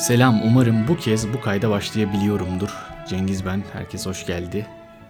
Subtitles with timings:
[0.00, 2.70] Selam, umarım bu kez bu kayda başlayabiliyorumdur.
[3.08, 4.66] Cengiz ben, herkes hoş geldi.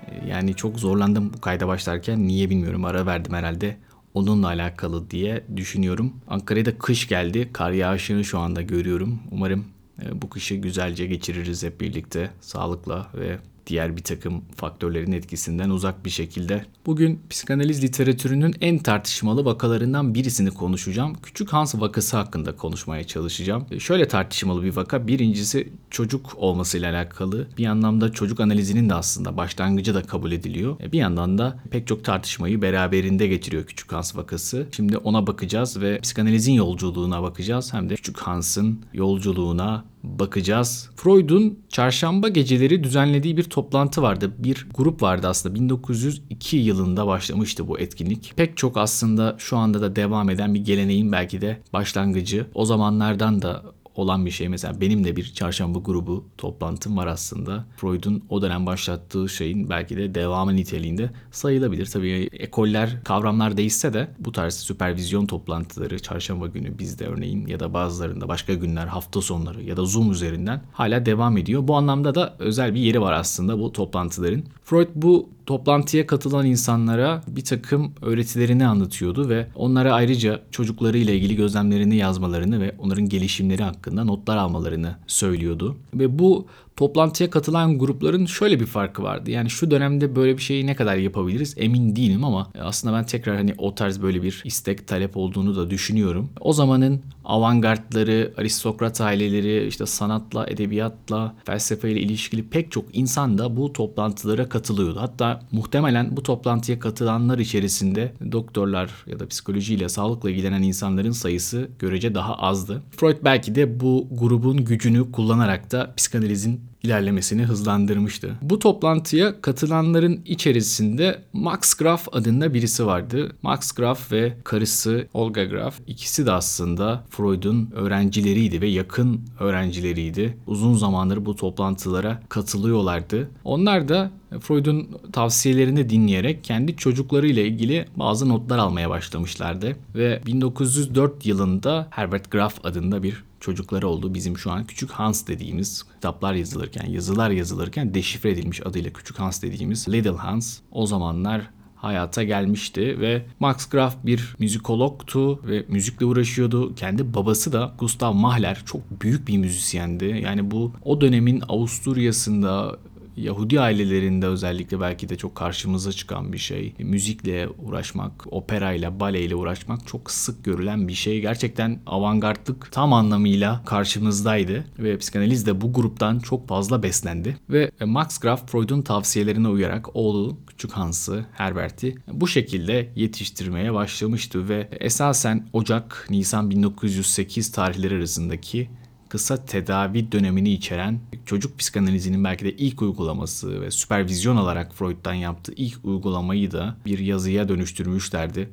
[0.06, 3.76] Ee, Yani çok zorlandım bu kayda başlarken, niye bilmiyorum ara verdim herhalde.
[4.14, 6.12] Onunla alakalı diye düşünüyorum.
[6.28, 9.20] Ankara'da kış geldi, kar yağışını şu anda görüyorum.
[9.30, 9.64] Umarım
[10.02, 16.04] e, bu kışı güzelce geçiririz hep birlikte, sağlıkla ve diğer bir takım faktörlerin etkisinden uzak
[16.04, 16.64] bir şekilde.
[16.86, 21.16] Bugün psikanaliz literatürünün en tartışmalı vakalarından birisini konuşacağım.
[21.22, 23.80] Küçük Hans vakası hakkında konuşmaya çalışacağım.
[23.80, 25.06] Şöyle tartışmalı bir vaka.
[25.06, 27.46] Birincisi çocuk olmasıyla alakalı.
[27.58, 30.80] Bir anlamda çocuk analizinin de aslında başlangıcı da kabul ediliyor.
[30.80, 34.66] E, Bir yandan da pek çok tartışmayı beraberinde getiriyor Küçük Hans vakası.
[34.76, 37.74] Şimdi ona bakacağız ve psikanalizin yolculuğuna bakacağız.
[37.74, 40.90] Hem de Küçük Hans'ın yolculuğuna bakacağız.
[40.96, 44.32] Freud'un çarşamba geceleri düzenlediği bir toplantı vardı.
[44.38, 45.54] Bir grup vardı aslında.
[45.54, 48.32] 1902 yılında başlamıştı bu etkinlik.
[48.36, 52.46] Pek çok aslında şu anda da devam eden bir geleneğin belki de başlangıcı.
[52.54, 53.62] O zamanlardan da
[53.94, 54.48] olan bir şey.
[54.48, 57.64] Mesela benim de bir çarşamba grubu toplantım var aslında.
[57.76, 61.86] Freud'un o dönem başlattığı şeyin belki de devamı niteliğinde sayılabilir.
[61.86, 67.74] Tabii ekoller, kavramlar değişse de bu tarz süpervizyon toplantıları çarşamba günü bizde örneğin ya da
[67.74, 71.68] bazılarında başka günler, hafta sonları ya da Zoom üzerinden hala devam ediyor.
[71.68, 74.42] Bu anlamda da özel bir yeri var aslında bu toplantıların.
[74.64, 81.96] Freud bu toplantıya katılan insanlara bir takım öğretilerini anlatıyordu ve onlara ayrıca çocuklarıyla ilgili gözlemlerini
[81.96, 85.76] yazmalarını ve onların gelişimleri hakkında notlar almalarını söylüyordu.
[85.94, 86.46] Ve bu
[86.80, 89.30] toplantıya katılan grupların şöyle bir farkı vardı.
[89.30, 93.36] Yani şu dönemde böyle bir şeyi ne kadar yapabiliriz emin değilim ama aslında ben tekrar
[93.36, 96.30] hani o tarz böyle bir istek talep olduğunu da düşünüyorum.
[96.40, 103.72] O zamanın avantgardları, aristokrat aileleri, işte sanatla, edebiyatla, felsefeyle ilişkili pek çok insan da bu
[103.72, 105.00] toplantılara katılıyordu.
[105.00, 112.14] Hatta muhtemelen bu toplantıya katılanlar içerisinde doktorlar ya da psikolojiyle, sağlıkla ilgilenen insanların sayısı görece
[112.14, 112.82] daha azdı.
[112.96, 118.34] Freud belki de bu grubun gücünü kullanarak da psikanalizin ilerlemesini hızlandırmıştı.
[118.42, 123.32] Bu toplantıya katılanların içerisinde Max Graf adında birisi vardı.
[123.42, 130.36] Max Graf ve karısı Olga Graf ikisi de aslında Freud'un öğrencileriydi ve yakın öğrencileriydi.
[130.46, 133.30] Uzun zamandır bu toplantılara katılıyorlardı.
[133.44, 134.10] Onlar da
[134.40, 139.76] Freud'un tavsiyelerini dinleyerek kendi çocuklarıyla ilgili bazı notlar almaya başlamışlardı.
[139.94, 144.14] Ve 1904 yılında Herbert Graf adında bir çocukları oldu.
[144.14, 149.42] Bizim şu an Küçük Hans dediğimiz kitaplar yazılırken, yazılar yazılırken deşifre edilmiş adıyla Küçük Hans
[149.42, 151.50] dediğimiz Little Hans o zamanlar
[151.82, 156.74] hayata gelmişti ve Max Graf bir müzikologtu ve müzikle uğraşıyordu.
[156.74, 160.20] Kendi babası da Gustav Mahler çok büyük bir müzisyendi.
[160.24, 162.78] Yani bu o dönemin Avusturya'sında
[163.16, 166.74] Yahudi ailelerinde özellikle belki de çok karşımıza çıkan bir şey.
[166.78, 171.20] Müzikle uğraşmak, operayla, baleyle uğraşmak çok sık görülen bir şey.
[171.20, 177.36] Gerçekten avantgardlık tam anlamıyla karşımızdaydı ve psikanaliz de bu gruptan çok fazla beslendi.
[177.50, 184.68] Ve Max Graf Freud'un tavsiyelerine uyarak oğlu Küçük Hans'ı, Herbert'i bu şekilde yetiştirmeye başlamıştı ve
[184.80, 188.70] esasen Ocak, Nisan 1908 tarihleri arasındaki
[189.10, 195.52] kısa tedavi dönemini içeren çocuk psikanalizinin belki de ilk uygulaması ve süpervizyon olarak Freud'dan yaptığı
[195.56, 198.50] ilk uygulamayı da bir yazıya dönüştürmüşlerdi.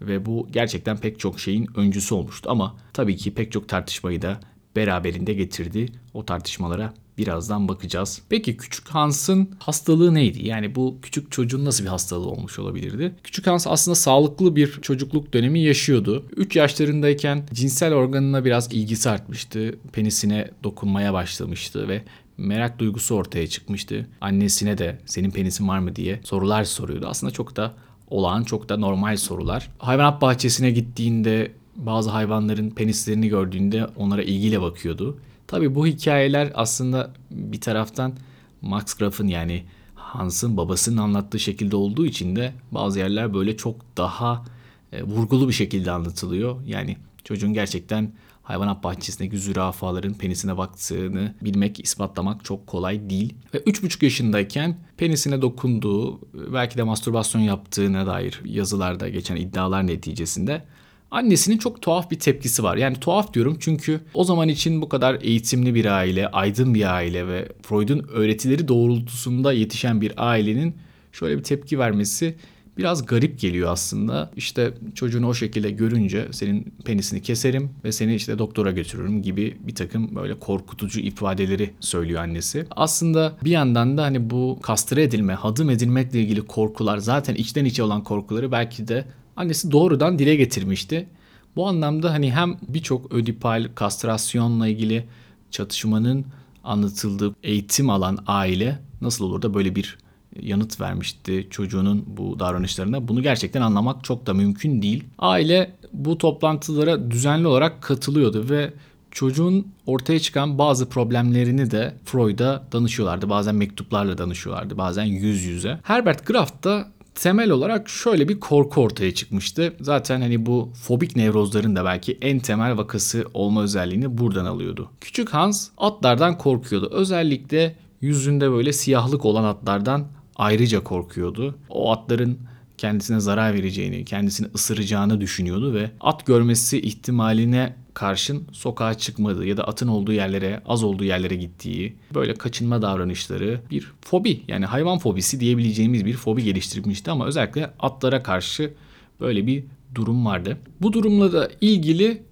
[0.00, 4.40] Ve bu gerçekten pek çok şeyin öncüsü olmuştu ama tabii ki pek çok tartışmayı da
[4.76, 5.92] beraberinde getirdi.
[6.14, 8.22] O tartışmalara birazdan bakacağız.
[8.28, 10.46] Peki küçük Hans'ın hastalığı neydi?
[10.46, 13.14] Yani bu küçük çocuğun nasıl bir hastalığı olmuş olabilirdi?
[13.24, 16.26] Küçük Hans aslında sağlıklı bir çocukluk dönemi yaşıyordu.
[16.36, 19.78] 3 yaşlarındayken cinsel organına biraz ilgisi artmıştı.
[19.92, 22.02] Penisine dokunmaya başlamıştı ve
[22.38, 24.08] merak duygusu ortaya çıkmıştı.
[24.20, 27.06] Annesine de senin penisin var mı diye sorular soruyordu.
[27.06, 27.74] Aslında çok da
[28.10, 29.68] olağan, çok da normal sorular.
[29.78, 35.18] Hayvanat bahçesine gittiğinde bazı hayvanların penislerini gördüğünde onlara ilgiyle bakıyordu.
[35.46, 38.14] Tabii bu hikayeler aslında bir taraftan
[38.62, 39.64] Max Graf'ın yani
[39.94, 44.44] Hans'ın babasının anlattığı şekilde olduğu için de bazı yerler böyle çok daha
[44.92, 46.62] e, vurgulu bir şekilde anlatılıyor.
[46.66, 48.12] Yani çocuğun gerçekten
[48.42, 53.34] hayvanat bahçesindeki zürafaların penisine baktığını bilmek, ispatlamak çok kolay değil.
[53.54, 56.20] Ve 3,5 yaşındayken penisine dokunduğu,
[56.52, 60.64] belki de mastürbasyon yaptığına dair yazılarda geçen iddialar neticesinde
[61.10, 62.76] Annesinin çok tuhaf bir tepkisi var.
[62.76, 67.28] Yani tuhaf diyorum çünkü o zaman için bu kadar eğitimli bir aile, aydın bir aile
[67.28, 70.76] ve Freud'un öğretileri doğrultusunda yetişen bir ailenin
[71.12, 72.36] şöyle bir tepki vermesi
[72.78, 74.30] biraz garip geliyor aslında.
[74.36, 79.74] İşte çocuğunu o şekilde görünce senin penisini keserim ve seni işte doktora götürürüm gibi bir
[79.74, 82.66] takım böyle korkutucu ifadeleri söylüyor annesi.
[82.70, 87.82] Aslında bir yandan da hani bu kastre edilme, hadım edilmekle ilgili korkular zaten içten içe
[87.82, 89.04] olan korkuları belki de
[89.36, 91.08] annesi doğrudan dile getirmişti.
[91.56, 95.04] Bu anlamda hani hem birçok ödipal kastrasyonla ilgili
[95.50, 96.26] çatışmanın
[96.64, 99.98] anlatıldığı eğitim alan aile nasıl olur da böyle bir
[100.42, 103.08] yanıt vermişti çocuğunun bu davranışlarına.
[103.08, 105.04] Bunu gerçekten anlamak çok da mümkün değil.
[105.18, 108.72] Aile bu toplantılara düzenli olarak katılıyordu ve
[109.10, 113.28] çocuğun ortaya çıkan bazı problemlerini de Freud'a danışıyorlardı.
[113.28, 115.80] Bazen mektuplarla danışıyorlardı, bazen yüz yüze.
[115.82, 119.74] Herbert Graf da temel olarak şöyle bir korku ortaya çıkmıştı.
[119.80, 124.90] Zaten hani bu fobik nevrozların da belki en temel vakası olma özelliğini buradan alıyordu.
[125.00, 126.90] Küçük Hans atlardan korkuyordu.
[126.92, 131.58] Özellikle yüzünde böyle siyahlık olan atlardan ayrıca korkuyordu.
[131.68, 132.38] O atların
[132.78, 139.64] kendisine zarar vereceğini, kendisini ısıracağını düşünüyordu ve at görmesi ihtimaline karşın sokağa çıkmadığı ya da
[139.68, 145.40] atın olduğu yerlere, az olduğu yerlere gittiği, böyle kaçınma davranışları bir fobi yani hayvan fobisi
[145.40, 148.72] diyebileceğimiz bir fobi geliştirmişti ama özellikle atlara karşı
[149.20, 149.64] böyle bir
[149.94, 150.58] durum vardı.
[150.82, 152.22] Bu durumla da ilgili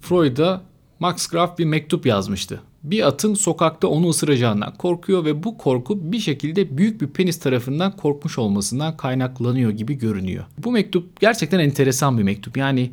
[0.00, 0.62] Freud'a
[1.00, 2.60] Max Graf bir mektup yazmıştı.
[2.82, 7.96] Bir atın sokakta onu ısıracağından korkuyor ve bu korku bir şekilde büyük bir penis tarafından
[7.96, 10.44] korkmuş olmasından kaynaklanıyor gibi görünüyor.
[10.58, 12.56] Bu mektup gerçekten enteresan bir mektup.
[12.56, 12.90] Yani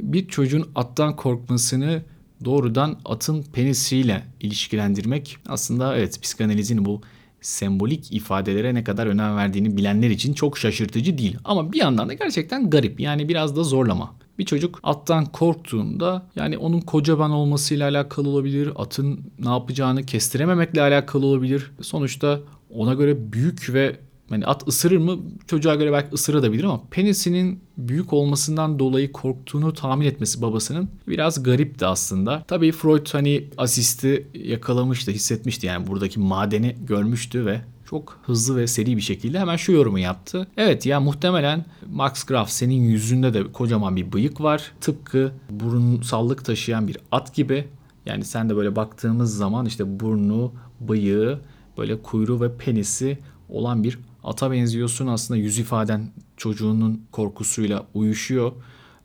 [0.00, 2.02] bir çocuğun attan korkmasını
[2.44, 7.00] doğrudan atın penisiyle ilişkilendirmek aslında evet psikanalizin bu
[7.40, 11.36] sembolik ifadelere ne kadar önem verdiğini bilenler için çok şaşırtıcı değil.
[11.44, 14.14] Ama bir yandan da gerçekten garip yani biraz da zorlama.
[14.38, 21.26] Bir çocuk attan korktuğunda yani onun kocaman olmasıyla alakalı olabilir, atın ne yapacağını kestirememekle alakalı
[21.26, 21.70] olabilir.
[21.80, 22.40] Sonuçta
[22.70, 23.96] ona göre büyük ve
[24.30, 25.18] yani at ısırır mı?
[25.46, 31.86] Çocuğa göre belki ısırabilir ama penisinin büyük olmasından dolayı korktuğunu tahmin etmesi babasının biraz garipti
[31.86, 32.44] aslında.
[32.48, 38.96] Tabii Freud hani asisti yakalamıştı, hissetmişti yani buradaki madeni görmüştü ve çok hızlı ve seri
[38.96, 40.46] bir şekilde hemen şu yorumu yaptı.
[40.56, 44.72] Evet ya muhtemelen Max Graf senin yüzünde de kocaman bir bıyık var.
[44.80, 47.68] Tıpkı burunsallık taşıyan bir at gibi.
[48.06, 51.38] Yani sen de böyle baktığımız zaman işte burnu, bıyığı,
[51.78, 53.18] böyle kuyruğu ve penisi
[53.48, 55.06] olan bir ata benziyorsun.
[55.06, 58.52] Aslında yüz ifaden çocuğunun korkusuyla uyuşuyor.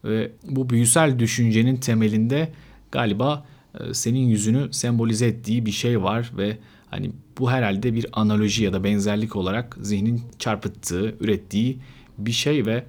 [0.03, 2.51] Ve bu büyüsel düşüncenin temelinde
[2.91, 3.45] galiba
[3.79, 6.57] e, senin yüzünü sembolize ettiği bir şey var ve
[6.89, 11.79] hani bu herhalde bir analoji ya da benzerlik olarak zihnin çarpıttığı, ürettiği
[12.17, 12.83] bir şey ve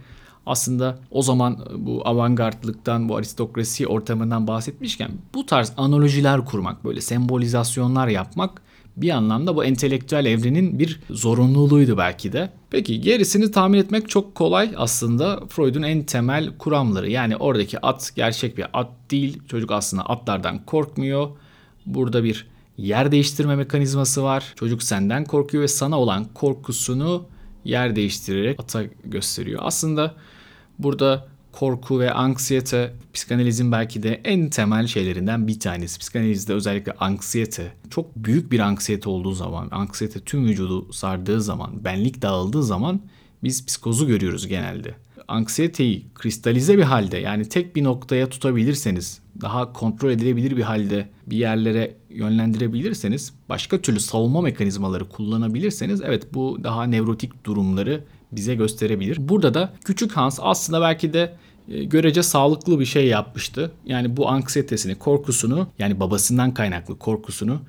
[0.46, 8.08] aslında o zaman bu avantgardlıktan, bu aristokrasi ortamından bahsetmişken bu tarz analojiler kurmak, böyle sembolizasyonlar
[8.08, 8.62] yapmak
[8.96, 12.50] bir anlamda bu entelektüel evrenin bir zorunluluğuydu belki de.
[12.70, 17.10] Peki gerisini tahmin etmek çok kolay aslında Freud'un en temel kuramları.
[17.10, 19.42] Yani oradaki at gerçek bir at değil.
[19.48, 21.28] Çocuk aslında atlardan korkmuyor.
[21.86, 22.46] Burada bir
[22.78, 24.52] yer değiştirme mekanizması var.
[24.56, 27.26] Çocuk senden korkuyor ve sana olan korkusunu
[27.64, 29.60] yer değiştirerek ata gösteriyor.
[29.62, 30.14] Aslında
[30.78, 35.98] burada korku ve anksiyete psikanalizin belki de en temel şeylerinden bir tanesi.
[35.98, 42.22] Psikanalizde özellikle anksiyete çok büyük bir anksiyete olduğu zaman, anksiyete tüm vücudu sardığı zaman, benlik
[42.22, 43.00] dağıldığı zaman
[43.42, 44.94] biz psikozu görüyoruz genelde.
[45.28, 51.36] Anksiyeteyi kristalize bir halde yani tek bir noktaya tutabilirseniz, daha kontrol edilebilir bir halde bir
[51.36, 59.28] yerlere yönlendirebilirseniz, başka türlü savunma mekanizmaları kullanabilirseniz evet bu daha nevrotik durumları bize gösterebilir.
[59.28, 61.36] Burada da küçük Hans aslında belki de
[61.68, 63.72] e, görece sağlıklı bir şey yapmıştı.
[63.86, 67.60] Yani bu anksiyetesini, korkusunu yani babasından kaynaklı korkusunu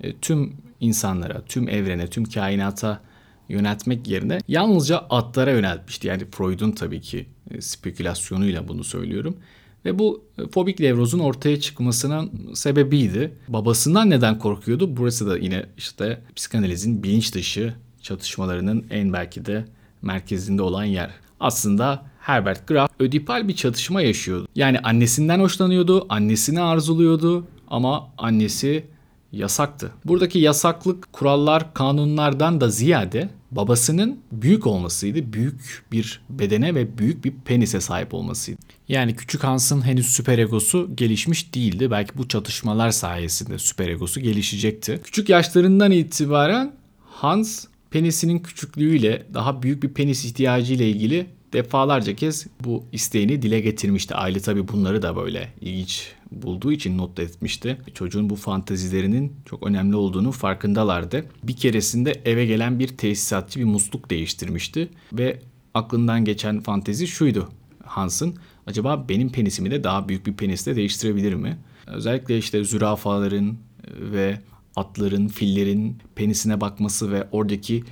[0.00, 3.00] e, tüm insanlara, tüm evrene, tüm kainata
[3.48, 6.08] yöneltmek yerine yalnızca atlara yöneltmişti.
[6.08, 9.36] Yani Freud'un tabii ki e, spekülasyonuyla bunu söylüyorum.
[9.84, 13.34] Ve bu fobik nevrozun ortaya çıkmasının sebebiydi.
[13.48, 14.96] Babasından neden korkuyordu?
[14.96, 19.64] Burası da yine işte psikanalizin bilinç dışı çatışmalarının en belki de
[20.02, 21.10] merkezinde olan yer.
[21.40, 24.48] Aslında Herbert Graf ödipal bir çatışma yaşıyordu.
[24.54, 28.84] Yani annesinden hoşlanıyordu, annesini arzuluyordu ama annesi
[29.32, 29.90] yasaktı.
[30.04, 35.32] Buradaki yasaklık kurallar, kanunlardan da ziyade babasının büyük olmasıydı.
[35.32, 38.60] Büyük bir bedene ve büyük bir penise sahip olmasıydı.
[38.88, 41.90] Yani küçük Hans'ın henüz süper egosu gelişmiş değildi.
[41.90, 45.00] Belki bu çatışmalar sayesinde süper egosu gelişecekti.
[45.04, 52.46] Küçük yaşlarından itibaren Hans penisinin küçüklüğüyle daha büyük bir penis ihtiyacı ile ilgili defalarca kez
[52.64, 54.14] bu isteğini dile getirmişti.
[54.14, 57.76] Aile tabii bunları da böyle ilginç bulduğu için not etmişti.
[57.94, 61.24] Çocuğun bu fantezilerinin çok önemli olduğunu farkındalardı.
[61.42, 65.38] Bir keresinde eve gelen bir tesisatçı bir musluk değiştirmişti ve
[65.74, 67.48] aklından geçen fantezi şuydu
[67.84, 68.34] Hans'ın.
[68.66, 71.58] Acaba benim penisimi de daha büyük bir penisle değiştirebilir mi?
[71.86, 73.56] Özellikle işte zürafaların
[74.00, 74.38] ve
[74.76, 77.84] atların, fillerin penisine bakması ve oradaki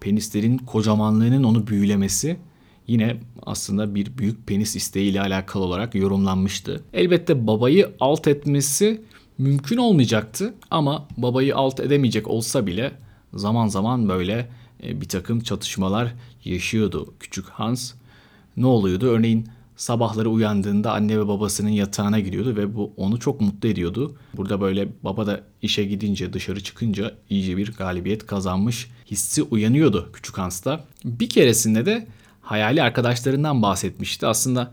[0.00, 2.36] penislerin kocamanlığının onu büyülemesi
[2.86, 6.84] yine aslında bir büyük penis isteğiyle alakalı olarak yorumlanmıştı.
[6.92, 9.02] Elbette babayı alt etmesi
[9.38, 12.92] mümkün olmayacaktı ama babayı alt edemeyecek olsa bile
[13.34, 14.48] zaman zaman böyle
[14.82, 16.14] e, bir takım çatışmalar
[16.44, 17.92] yaşıyordu küçük Hans.
[18.56, 19.06] Ne oluyordu?
[19.06, 24.16] Örneğin sabahları uyandığında anne ve babasının yatağına giriyordu ve bu onu çok mutlu ediyordu.
[24.36, 30.38] Burada böyle baba da işe gidince dışarı çıkınca iyice bir galibiyet kazanmış hissi uyanıyordu küçük
[30.38, 30.84] Hans'ta.
[31.04, 32.06] Bir keresinde de
[32.42, 34.26] hayali arkadaşlarından bahsetmişti.
[34.26, 34.72] Aslında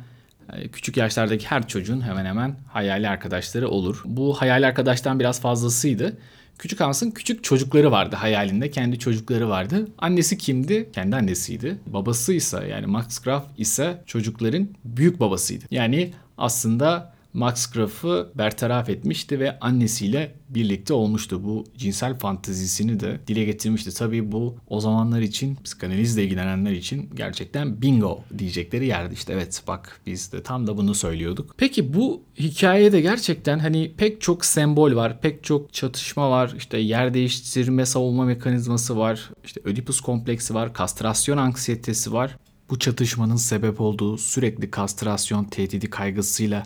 [0.54, 4.02] e, küçük yaşlardaki her çocuğun hemen hemen hayali arkadaşları olur.
[4.06, 6.18] Bu hayali arkadaştan biraz fazlasıydı.
[6.58, 8.72] Küçük Hans'ın küçük çocukları vardı hayalinde.
[8.72, 9.88] Kendi çocukları vardı.
[9.98, 10.90] Annesi kimdi?
[10.94, 11.78] Kendi annesiydi.
[11.88, 15.66] Babası ise yani Max Graf ise çocukların büyük babasıydı.
[15.72, 21.44] Yani aslında Max Graf'ı bertaraf etmişti ve annesiyle birlikte olmuştu.
[21.44, 23.94] Bu cinsel fantezisini de dile getirmişti.
[23.94, 29.14] Tabii bu o zamanlar için psikanalizle ilgilenenler için gerçekten bingo diyecekleri yerdi.
[29.14, 31.56] İşte evet bak biz de tam da bunu söylüyorduk.
[31.58, 36.54] Peki bu hikayede gerçekten hani pek çok sembol var, pek çok çatışma var.
[36.58, 39.30] İşte yer değiştirme savunma mekanizması var.
[39.46, 42.38] İşte Ödipus kompleksi var, kastrasyon anksiyetesi var.
[42.70, 46.64] Bu çatışmanın sebep olduğu sürekli kastrasyon tehdidi kaygısıyla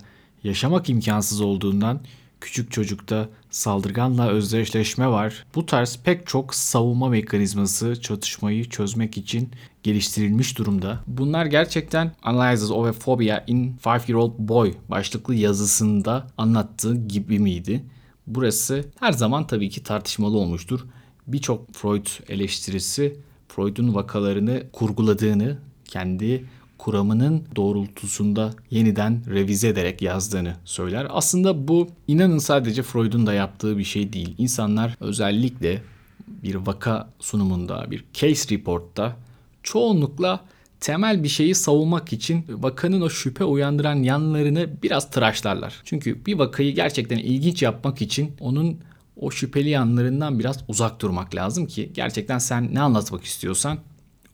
[0.47, 1.99] yaşamak imkansız olduğundan
[2.41, 5.45] küçük çocukta saldırganla özdeşleşme var.
[5.55, 9.49] Bu tarz pek çok savunma mekanizması çatışmayı çözmek için
[9.83, 11.03] geliştirilmiş durumda.
[11.07, 17.39] Bunlar gerçekten Analysis of a Phobia in Five Year Old Boy başlıklı yazısında anlattığı gibi
[17.39, 17.83] miydi?
[18.27, 20.79] Burası her zaman tabii ki tartışmalı olmuştur.
[21.27, 26.45] Birçok Freud eleştirisi Freud'un vakalarını kurguladığını, kendi
[26.77, 31.07] kuramının doğrultusunda yeniden revize ederek yazdığını söyler.
[31.09, 34.35] Aslında bu inanın sadece Freud'un da yaptığı bir şey değil.
[34.37, 35.81] İnsanlar özellikle
[36.27, 39.15] bir vaka sunumunda, bir case report'ta
[39.63, 40.39] çoğunlukla
[40.79, 45.81] temel bir şeyi savunmak için vakanın o şüphe uyandıran yanlarını biraz tıraşlarlar.
[45.83, 48.77] Çünkü bir vakayı gerçekten ilginç yapmak için onun
[49.15, 53.77] o şüpheli yanlarından biraz uzak durmak lazım ki gerçekten sen ne anlatmak istiyorsan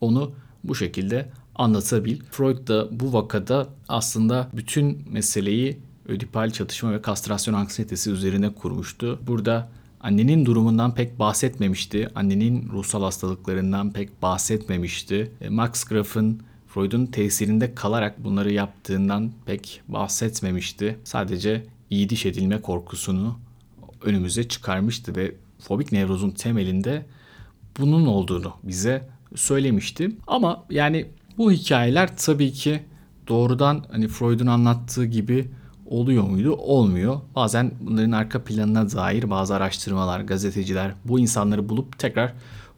[0.00, 0.32] onu
[0.64, 2.20] bu şekilde anlatabil.
[2.30, 9.20] Freud da bu vakada aslında bütün meseleyi ödipal çatışma ve kastrasyon anksiyetesi üzerine kurmuştu.
[9.26, 9.68] Burada
[10.00, 12.08] annenin durumundan pek bahsetmemişti.
[12.14, 15.30] Annenin ruhsal hastalıklarından pek bahsetmemişti.
[15.40, 20.98] E, Max Graf'ın Freud'un tesirinde kalarak bunları yaptığından pek bahsetmemişti.
[21.04, 23.38] Sadece iyi diş edilme korkusunu
[24.02, 27.06] önümüze çıkarmıştı ve fobik nevrozun temelinde
[27.78, 30.10] bunun olduğunu bize söylemişti.
[30.26, 31.06] Ama yani
[31.38, 32.82] bu hikayeler tabii ki
[33.28, 35.50] doğrudan hani Freud'un anlattığı gibi
[35.86, 36.52] oluyor muydu?
[36.52, 37.20] Olmuyor.
[37.36, 42.32] Bazen bunların arka planına dair bazı araştırmalar, gazeteciler bu insanları bulup tekrar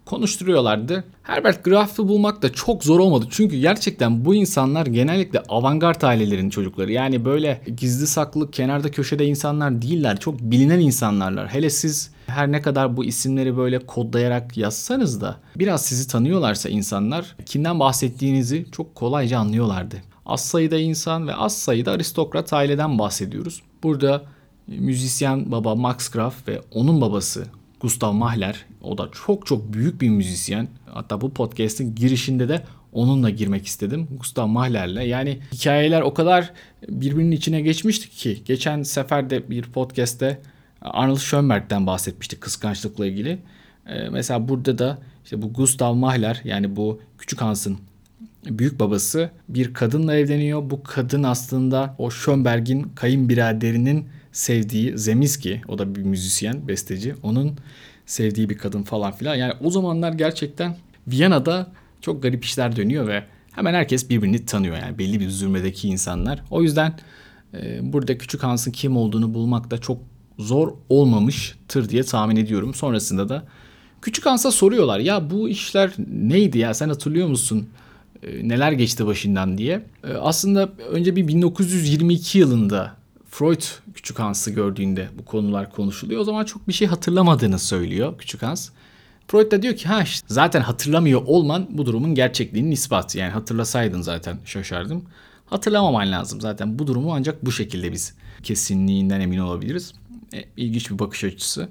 [0.04, 1.04] konuşturuyorlardı.
[1.22, 3.26] Herbert Graf'ı bulmak da çok zor olmadı.
[3.30, 6.92] Çünkü gerçekten bu insanlar genellikle avantgard ailelerin çocukları.
[6.92, 10.20] Yani böyle gizli saklı kenarda köşede insanlar değiller.
[10.20, 11.48] Çok bilinen insanlarlar.
[11.48, 17.36] Hele siz her ne kadar bu isimleri böyle kodlayarak yazsanız da biraz sizi tanıyorlarsa insanlar
[17.46, 19.96] kimden bahsettiğinizi çok kolayca anlıyorlardı.
[20.26, 23.62] Az sayıda insan ve az sayıda aristokrat aileden bahsediyoruz.
[23.82, 24.22] Burada
[24.66, 27.46] müzisyen baba Max Graf ve onun babası
[27.80, 30.68] Gustav Mahler o da çok çok büyük bir müzisyen.
[30.86, 34.08] Hatta bu podcast'in girişinde de onunla girmek istedim.
[34.18, 35.06] Gustav Mahler'le.
[35.06, 36.52] Yani hikayeler o kadar
[36.88, 40.40] birbirinin içine geçmişti ki geçen sefer de bir podcast'te
[40.90, 43.38] Arnold Schönberg'den bahsetmiştik kıskançlıkla ilgili.
[43.86, 47.78] Ee, mesela burada da işte bu Gustav Mahler yani bu Küçük Hans'ın
[48.44, 50.70] büyük babası bir kadınla evleniyor.
[50.70, 57.14] Bu kadın aslında o Schönberg'in kayınbiraderinin sevdiği Zeminski, o da bir müzisyen, besteci.
[57.22, 57.58] Onun
[58.06, 59.34] sevdiği bir kadın falan filan.
[59.34, 60.76] Yani o zamanlar gerçekten
[61.08, 66.42] Viyana'da çok garip işler dönüyor ve hemen herkes birbirini tanıyor yani belli bir zürmedeki insanlar.
[66.50, 66.94] O yüzden
[67.54, 69.98] e, burada Küçük Hans'ın kim olduğunu bulmak da çok
[70.38, 72.74] zor olmamıştır diye tahmin ediyorum.
[72.74, 73.44] Sonrasında da
[74.02, 77.68] Küçük Hans'a soruyorlar ya bu işler neydi ya sen hatırlıyor musun?
[78.22, 79.82] E, neler geçti başından diye.
[80.04, 82.96] E, aslında önce bir 1922 yılında
[83.30, 83.62] Freud
[83.94, 86.20] Küçük Hans'ı gördüğünde bu konular konuşuluyor.
[86.20, 88.68] O zaman çok bir şey hatırlamadığını söylüyor Küçük Hans.
[89.28, 93.18] Freud da diyor ki ha işte zaten hatırlamıyor olman bu durumun gerçekliğinin ispatı.
[93.18, 95.04] Yani hatırlasaydın zaten şaşardım.
[95.46, 99.92] Hatırlamaman lazım zaten bu durumu ancak bu şekilde biz kesinliğinden emin olabiliriz.
[100.34, 101.68] E, ilginç bir bakış açısı.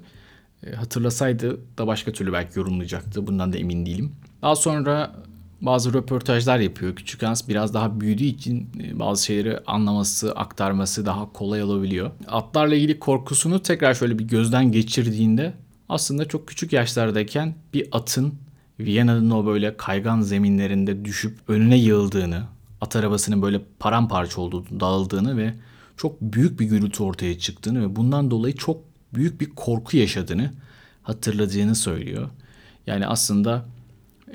[0.66, 3.26] E, hatırlasaydı da başka türlü belki yorumlayacaktı.
[3.26, 4.12] Bundan da emin değilim.
[4.42, 5.16] Daha sonra
[5.60, 6.96] bazı röportajlar yapıyor.
[6.96, 12.10] Küçük Hans biraz daha büyüdüğü için e, bazı şeyleri anlaması, aktarması daha kolay olabiliyor.
[12.26, 15.54] Atlarla ilgili korkusunu tekrar şöyle bir gözden geçirdiğinde
[15.88, 18.34] aslında çok küçük yaşlardayken bir atın
[18.80, 22.42] Viyana'nın o böyle kaygan zeminlerinde düşüp önüne yığıldığını,
[22.80, 25.54] at arabasının böyle paramparça olduğunu, dağıldığını ve
[25.96, 28.80] çok büyük bir gürültü ortaya çıktığını ve bundan dolayı çok
[29.14, 30.52] büyük bir korku yaşadığını
[31.02, 32.30] hatırladığını söylüyor.
[32.86, 33.64] Yani aslında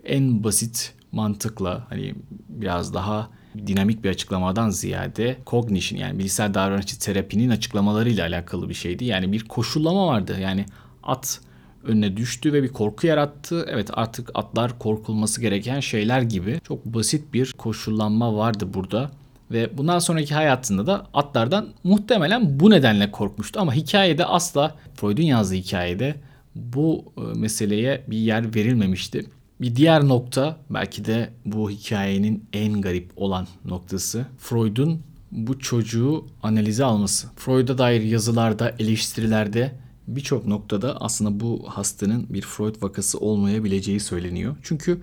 [0.04, 2.16] en basit mantıkla hani
[2.50, 3.30] biraz daha
[3.68, 9.06] dinamik bir açıklamadan ziyade cognition yani bilişsel davranışçı terapinin açıklamalarıyla alakalı bir şeydi.
[9.06, 10.38] Yani bir koşullama vardı.
[10.42, 10.66] Yani
[11.04, 11.42] at
[11.84, 13.66] önüne düştü ve bir korku yarattı.
[13.70, 19.12] Evet artık atlar korkulması gereken şeyler gibi çok basit bir koşullanma vardı burada.
[19.52, 23.60] Ve bundan sonraki hayatında da atlardan muhtemelen bu nedenle korkmuştu.
[23.60, 26.16] Ama hikayede asla Freud'un yazdığı hikayede
[26.56, 29.26] bu e, meseleye bir yer verilmemişti.
[29.62, 36.84] Bir diğer nokta belki de bu hikayenin en garip olan noktası Freud'un bu çocuğu analize
[36.84, 37.28] alması.
[37.36, 39.72] Freud'a dair yazılarda, eleştirilerde
[40.08, 44.56] birçok noktada aslında bu hastanın bir Freud vakası olmayabileceği söyleniyor.
[44.64, 45.02] Çünkü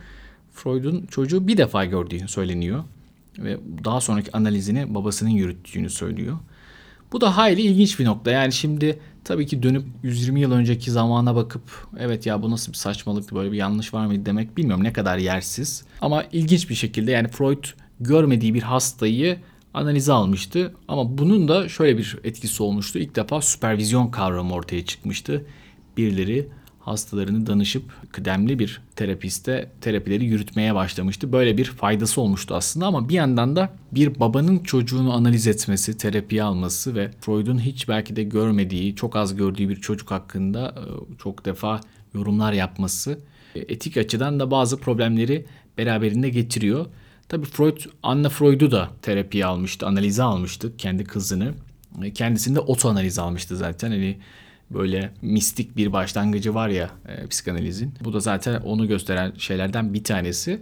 [0.53, 2.85] Freud'un çocuğu bir defa gördüğü söyleniyor
[3.39, 6.39] ve daha sonraki analizini babasının yürüttüğünü söylüyor.
[7.13, 8.31] Bu da hayli ilginç bir nokta.
[8.31, 11.63] Yani şimdi tabii ki dönüp 120 yıl önceki zamana bakıp
[11.99, 15.19] evet ya bu nasıl bir saçmalıktı böyle bir yanlış var mıydı demek bilmiyorum ne kadar
[15.19, 15.85] yersiz.
[16.01, 17.65] Ama ilginç bir şekilde yani Freud
[18.01, 19.39] görmediği bir hastayı
[19.75, 20.75] analize almıştı.
[20.89, 22.99] Ama bunun da şöyle bir etkisi olmuştu.
[22.99, 25.47] İlk defa süpervizyon kavramı ortaya çıkmıştı.
[25.97, 26.49] Birileri
[26.89, 31.33] hastalarını danışıp kıdemli bir terapiste terapileri yürütmeye başlamıştı.
[31.33, 36.43] Böyle bir faydası olmuştu aslında ama bir yandan da bir babanın çocuğunu analiz etmesi, terapiye
[36.43, 40.83] alması ve Freud'un hiç belki de görmediği, çok az gördüğü bir çocuk hakkında e,
[41.23, 41.81] çok defa
[42.15, 43.19] yorumlar yapması
[43.55, 45.47] e, etik açıdan da bazı problemleri
[45.79, 46.87] beraberinde getiriyor.
[47.29, 51.55] Tabii Freud, Anna Freud'u da terapiye almıştı, analize almıştı kendi kızını.
[52.03, 53.91] E, kendisinde oto analiz almıştı zaten.
[53.91, 54.19] Hani
[54.71, 57.95] böyle mistik bir başlangıcı var ya e, psikanalizin.
[58.05, 60.61] Bu da zaten onu gösteren şeylerden bir tanesi.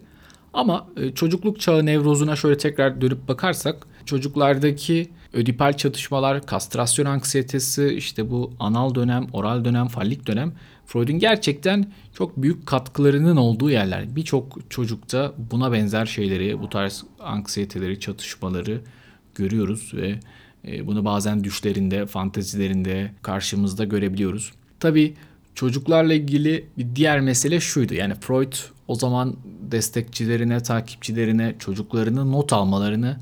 [0.53, 8.31] Ama e, çocukluk çağı nevrozuna şöyle tekrar dönüp bakarsak çocuklardaki ödipal çatışmalar, kastrasyon anksiyetesi, işte
[8.31, 10.53] bu anal dönem, oral dönem, fallik dönem
[10.87, 14.17] Freud'un gerçekten çok büyük katkılarının olduğu yerler.
[14.17, 18.81] Birçok çocukta buna benzer şeyleri, bu tarz anksiyeteleri, çatışmaları
[19.35, 20.21] görüyoruz ve
[20.85, 24.53] bunu bazen düşlerinde, fantezilerinde karşımızda görebiliyoruz.
[24.81, 25.15] Tabii
[25.55, 27.95] çocuklarla ilgili bir diğer mesele şuydu.
[27.95, 28.53] Yani Freud
[28.89, 33.17] o zaman destekçilerine, takipçilerine çocuklarını not almalarını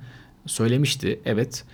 [0.47, 1.21] söylemişti.
[1.25, 1.65] Evet.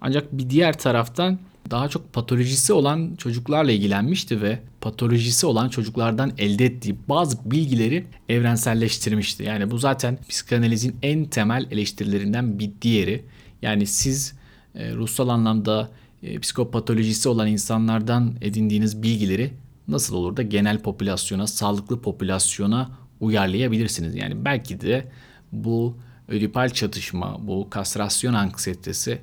[0.00, 1.38] Ancak bir diğer taraftan
[1.70, 9.42] daha çok patolojisi olan çocuklarla ilgilenmişti ve patolojisi olan çocuklardan elde ettiği bazı bilgileri evrenselleştirmişti.
[9.42, 13.24] Yani bu zaten psikanalizin en temel eleştirilerinden bir diğeri.
[13.62, 14.34] Yani siz
[14.76, 15.90] e, ruhsal anlamda
[16.22, 19.50] e, psikopatolojisi olan insanlardan edindiğiniz bilgileri
[19.88, 24.14] nasıl olur da genel popülasyona, sağlıklı popülasyona uyarlayabilirsiniz.
[24.14, 25.12] Yani belki de
[25.52, 25.96] bu
[26.28, 29.18] ödipal çatışma, bu kastrasyon anksiyetesi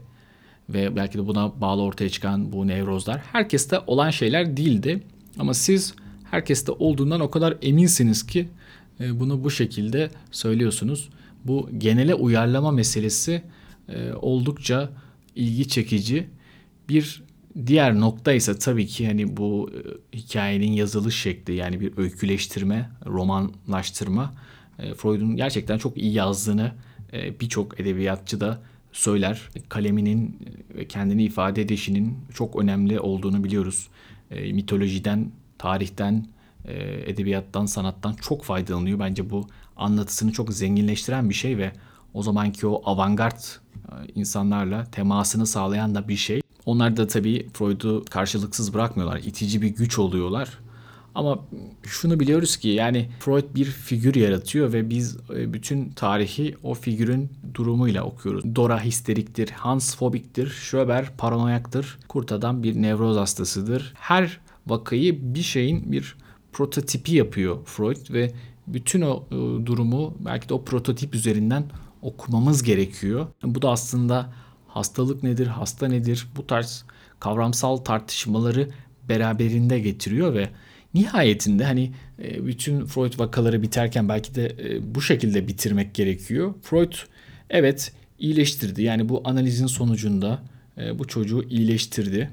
[0.70, 5.04] ve belki de buna bağlı ortaya çıkan bu nevrozlar herkeste olan şeyler değildi.
[5.40, 5.94] Ama siz
[6.32, 8.50] herkeste olduğundan o kadar eminsiniz ki
[9.00, 11.10] e, bunu bu şekilde söylüyorsunuz.
[11.46, 13.44] Bu genele uyarlama meselesi
[14.22, 14.90] oldukça
[15.36, 16.30] ilgi çekici.
[16.90, 17.24] Bir
[17.66, 24.34] diğer nokta ise tabii ki hani bu e, hikayenin yazılış şekli yani bir öyküleştirme, romanlaştırma.
[24.80, 26.72] E, Freud'un gerçekten çok iyi yazdığını
[27.14, 29.42] e, birçok edebiyatçı da söyler.
[29.70, 30.40] Kaleminin
[30.90, 33.88] kendini ifade edişinin çok önemli olduğunu biliyoruz.
[34.52, 36.28] Mitolojiden, tarihten,
[37.06, 39.00] edebiyattan, sanattan çok faydalanıyor.
[39.00, 41.72] Bence bu anlatısını çok zenginleştiren bir şey ve
[42.14, 43.40] o zamanki o avantgard
[44.16, 46.42] insanlarla temasını sağlayan da bir şey.
[46.66, 49.18] Onlar da tabii Freud'u karşılıksız bırakmıyorlar.
[49.18, 50.60] İtici bir güç oluyorlar.
[51.16, 51.40] Ama
[51.84, 57.30] şunu biliyoruz ki yani Freud bir figür yaratıyor ve biz e, bütün tarihi o figürün
[57.54, 58.56] durumuyla okuyoruz.
[58.56, 63.94] Dora histeriktir, Hans fobiktir, Schöber paranoyaktır, kurt adam bir nevroz hastasıdır.
[63.96, 66.16] Her vakayı bir şeyin bir
[66.54, 68.32] prototipi yapıyor Freud ve
[68.68, 71.64] bütün o e, durumu belki de o prototip üzerinden
[72.04, 73.28] okumamız gerekiyor.
[73.44, 74.34] Bu da aslında
[74.68, 76.86] hastalık nedir, hasta nedir bu tarz
[77.20, 78.70] kavramsal tartışmaları
[79.10, 80.50] beraberinde getiriyor ve
[80.94, 81.92] nihayetinde hani
[82.24, 86.54] e, bütün Freud vakaları biterken belki de e, bu şekilde bitirmek gerekiyor.
[86.62, 86.94] Freud
[87.50, 88.84] evet iyileştirdi.
[88.84, 90.44] Yani bu analizin sonucunda
[90.78, 92.30] e, bu çocuğu iyileştirdi.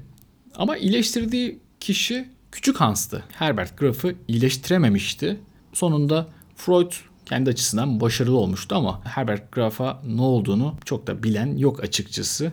[0.55, 3.23] Ama iyileştirdiği kişi küçük Hans'tı.
[3.31, 5.37] Herbert Graf'ı iyileştirememişti.
[5.73, 6.91] Sonunda Freud
[7.31, 12.51] kendi açısından başarılı olmuştu ama Herbert Graf'a ne olduğunu çok da bilen yok açıkçası.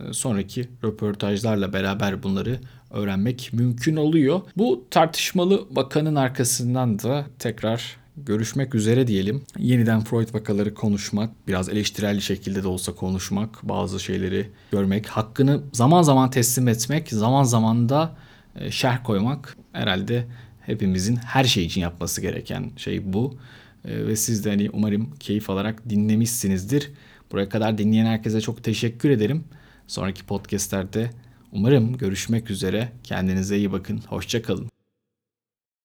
[0.00, 4.40] Ee, sonraki röportajlarla beraber bunları öğrenmek mümkün oluyor.
[4.56, 9.44] Bu tartışmalı vakanın arkasından da tekrar görüşmek üzere diyelim.
[9.58, 16.02] Yeniden Freud vakaları konuşmak, biraz eleştirel şekilde de olsa konuşmak, bazı şeyleri görmek, hakkını zaman
[16.02, 18.16] zaman teslim etmek, zaman zaman da
[18.56, 20.26] e, şerh koymak herhalde
[20.66, 23.38] hepimizin her şey için yapması gereken şey bu.
[23.84, 26.90] E, ve siz de hani umarım keyif alarak dinlemişsinizdir.
[27.32, 29.44] Buraya kadar dinleyen herkese çok teşekkür ederim.
[29.86, 31.10] Sonraki podcastlerde
[31.52, 32.92] umarım görüşmek üzere.
[33.04, 33.98] Kendinize iyi bakın.
[33.98, 34.81] Hoşçakalın.